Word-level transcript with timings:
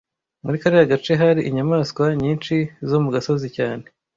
Muri 0.43 0.57
kariya 0.61 0.91
gace 0.91 1.11
hari 1.21 1.41
inyamaswa 1.49 2.03
nyinshi 2.23 2.55
zo 2.89 2.97
mu 3.03 3.09
gasozi 3.15 3.47
cyane 3.57 3.85